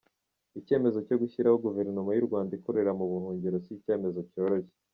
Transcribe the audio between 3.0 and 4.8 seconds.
buhungiro si icyemezo cyoroshye.